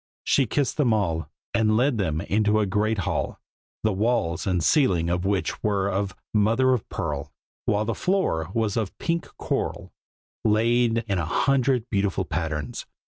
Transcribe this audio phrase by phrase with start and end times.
[0.23, 3.39] She kissed them all, and led them into a great hall,
[3.83, 7.31] the walls and ceiling of which were of mother of pearl,
[7.65, 9.93] while the floor was of pink coral,
[10.43, 12.87] laid in a hundred beautiful patterns.